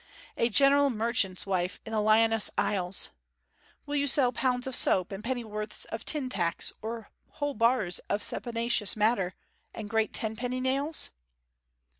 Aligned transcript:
A 0.35 0.49
"general 0.49 0.89
merchant's" 0.89 1.45
wife 1.45 1.79
in 1.85 1.91
the 1.91 1.99
Lyonesse 2.01 2.49
Isles. 2.57 3.11
Will 3.85 3.95
you 3.97 4.07
sell 4.07 4.31
pounds 4.33 4.65
of 4.65 4.75
soap 4.75 5.11
and 5.11 5.23
pennyworths 5.23 5.85
of 5.91 6.05
tin 6.05 6.27
tacks, 6.27 6.73
or 6.81 7.11
whole 7.33 7.53
bars 7.53 7.99
of 8.09 8.23
saponaceous 8.23 8.95
matter, 8.95 9.35
and 9.75 9.91
great 9.91 10.11
tenpenny 10.11 10.59
nails?' 10.59 11.11